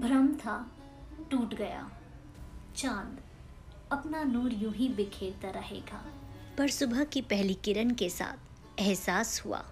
भ्रम 0.00 0.34
था, 0.34 0.72
टूट 1.30 1.54
गया। 1.54 1.90
चाँद 2.76 3.20
अपना 3.92 4.22
नूर 4.22 4.52
यूँ 4.52 4.72
ही 4.72 4.88
बिखेरता 4.88 5.50
रहेगा। 5.50 6.04
पर 6.58 6.68
सुबह 6.68 7.04
की 7.04 7.20
पहली 7.20 7.54
किरण 7.54 7.90
के 7.90 8.08
साथ 8.08 8.80
एहसास 8.80 9.42
हुआ, 9.46 9.64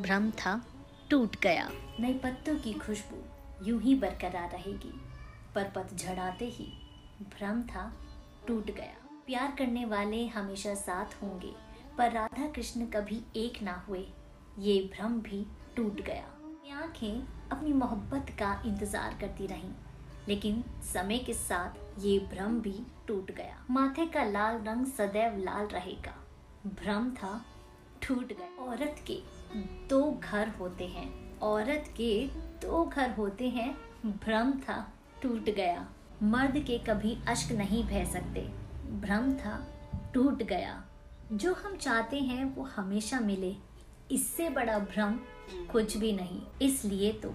भ्रम 0.00 0.30
था, 0.30 0.66
टूट 1.10 1.36
गया। 1.40 1.70
नए 2.00 2.14
पत्तों 2.14 2.56
की 2.56 2.72
खुशबू 2.72 3.22
यूँ 3.66 3.82
ही 3.82 3.94
बरकरार 3.94 4.50
रहेगी। 4.50 5.00
पर 5.54 5.64
पतझड़ 5.64 6.18
आते 6.18 6.44
ही 6.44 6.64
भ्रम 7.22 7.62
था, 7.62 7.92
टूट 8.48 8.66
गया। 8.66 9.08
प्यार 9.26 9.56
करने 9.58 9.84
वाले 9.84 10.26
हमेशा 10.26 10.74
साथ 10.74 11.22
होंगे, 11.22 11.52
पर 11.98 12.12
राधा 12.12 12.48
कृष्ण 12.48 12.86
कभी 12.86 13.22
एक 13.36 13.62
ना 13.62 13.84
हुए, 13.88 14.06
ये 14.58 14.90
भ्रम 14.94 15.20
भी 15.20 15.46
टूट 15.76 16.00
गया। 16.00 16.35
आँखें 16.76 17.50
अपनी 17.52 17.72
मोहब्बत 17.72 18.30
का 18.38 18.50
इंतज़ार 18.66 19.16
करती 19.20 19.46
रहीं, 19.46 19.70
लेकिन 20.28 20.62
समय 20.84 21.18
के 21.18 21.34
साथ 21.34 22.04
ये 22.04 22.18
भ्रम 22.32 22.58
भी 22.60 22.74
टूट 23.08 23.30
गया। 23.30 23.64
माथे 23.70 24.06
का 24.06 24.24
लाल 24.24 24.58
रंग 24.62 24.86
सदैव 24.86 25.36
लाल 25.38 25.66
रहेगा। 25.66 26.14
भ्रम 26.74 27.10
था, 27.10 27.30
टूट 28.02 28.32
गया। 28.32 28.64
औरत 28.64 28.96
के 29.06 29.18
दो 29.88 30.02
घर 30.12 30.48
होते 30.50 30.86
हैं। 30.86 31.08
औरत 31.42 31.84
के 31.96 32.26
दो 32.62 32.84
घर 32.84 33.10
होते 33.10 33.48
हैं। 33.48 33.70
भ्रम 34.06 34.52
था, 34.60 34.76
टूट 35.22 35.50
गया। 35.50 35.86
मर्द 36.24 36.58
के 36.58 36.78
कभी 36.84 37.16
अश्क 37.28 37.52
नहीं 37.52 37.84
बह 37.84 38.04
सकते। 38.04 38.40
भ्रम 39.00 39.32
था, 39.34 39.56
टूट 40.14 40.42
गया। 40.42 40.82
जो 41.32 41.54
हम 41.54 41.76
चाहते 41.76 42.20
हैं 42.20 42.44
वो 42.54 42.64
हमेशा 42.66 43.20
मिले। 43.20 43.54
इससे 44.10 44.50
बड़ा 44.50 44.78
भ्रम 44.78 45.12
कुछ 45.72 45.96
भी 45.96 46.12
नहीं। 46.12 46.42
इसलिए 46.62 47.12
तो 47.12 47.34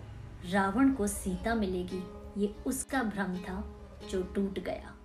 रावण 0.49 0.91
को 0.91 1.07
सीता 1.07 1.55
मिलेगी। 1.55 2.03
ये 2.41 2.55
उसका 2.66 3.03
भ्रम 3.03 3.38
था 3.38 3.81
जो 4.09 4.23
टूट 4.23 4.59
गया। 4.59 4.95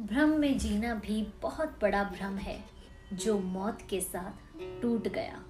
भ्रम 0.00 0.28
में 0.28 0.58
जीना 0.58 0.94
भी 0.94 1.26
बहुत 1.42 1.78
बड़ा 1.82 2.04
भ्रम 2.04 2.36
है, 2.36 2.64
जो 3.12 3.38
मौत 3.38 3.78
के 3.90 4.00
साथ 4.00 4.60
टूट 4.82 5.08
गया। 5.08 5.42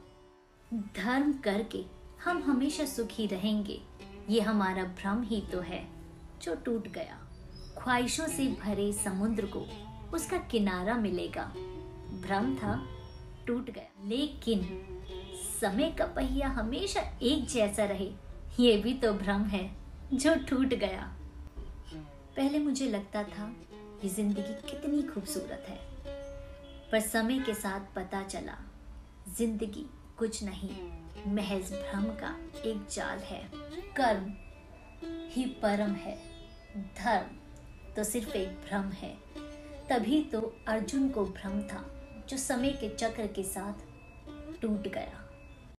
धर्म 0.75 1.33
करके 1.33 1.85
हम 2.25 2.43
हमेशा 2.43 2.85
सुखी 2.85 3.27
रहेंगे। 3.27 3.83
ये 4.31 4.41
हमारा 4.41 4.85
भ्रम 4.85 5.23
ही 5.23 5.41
तो 5.41 5.61
है, 5.61 5.89
जो 6.43 6.55
टूट 6.55 6.89
गया। 6.89 7.19
ख्वाहिशों 7.79 8.27
से 8.27 8.47
भरे 8.47 8.93
समुद्र 8.93 9.47
को 9.47 9.67
उसका 10.15 10.39
किनारा 10.39 10.95
मिलेगा। 10.95 11.45
भ्रम 12.23 12.55
था, 12.55 12.87
टूट 13.47 13.71
गया। 13.71 14.09
लेकिन 14.09 14.61
समय 15.61 15.91
का 15.91 16.05
पहिया 16.07 16.49
हमेशा 16.49 17.01
एक 17.23 17.47
जैसा 17.49 17.85
रहे, 17.85 18.11
ये 18.61 18.77
भी 18.77 18.93
तो 18.95 19.13
भ्रम 19.15 19.43
है, 19.47 19.71
जो 20.15 20.35
टूट 20.49 20.75
गया। 20.75 21.11
पहले 22.37 22.59
मुझे 22.59 22.87
लगता 22.87 23.23
था 23.25 23.53
ये 24.03 24.09
ज़िंदगी 24.09 24.55
कितनी 24.71 25.03
खूबसूरत 25.05 25.67
है, 25.69 25.79
पर 26.93 27.01
समय 27.01 27.39
के 27.39 27.55
साथ 27.55 27.95
पता 27.97 28.23
चला, 28.25 28.57
ज़िंदगी 29.37 29.87
कुछ 30.19 30.43
नहीं, 30.45 30.71
महज 31.29 31.73
भ्रम 31.73 32.05
का 32.17 32.35
एक 32.67 32.87
जाल 32.93 33.19
है। 33.25 33.43
कर्म 33.97 34.33
ही 35.33 35.45
परम 35.63 35.95
है, 35.97 36.17
धर्म 36.97 37.37
तो 37.97 38.05
सिर्फ़ 38.05 38.37
एक 38.37 38.49
भ्रम 38.61 38.91
है। 38.95 39.15
तभी 39.89 40.23
तो 40.23 40.41
अर्जुन 40.69 41.09
को 41.09 41.25
भ्रम 41.27 41.61
था, 41.63 41.85
जो 42.29 42.37
समय 42.39 42.71
के 42.81 42.89
चक्र 42.91 43.27
के 43.27 43.43
साथ 43.45 43.89
टूट 44.63 44.89
गया। 44.89 45.27